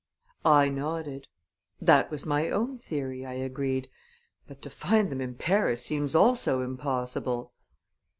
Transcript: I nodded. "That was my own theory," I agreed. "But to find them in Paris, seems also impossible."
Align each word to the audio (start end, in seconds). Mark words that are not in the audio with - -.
I 0.45 0.67
nodded. 0.69 1.27
"That 1.79 2.09
was 2.09 2.25
my 2.25 2.49
own 2.49 2.79
theory," 2.79 3.23
I 3.23 3.33
agreed. 3.33 3.87
"But 4.47 4.59
to 4.63 4.71
find 4.71 5.11
them 5.11 5.21
in 5.21 5.35
Paris, 5.35 5.85
seems 5.85 6.15
also 6.15 6.63
impossible." 6.63 7.53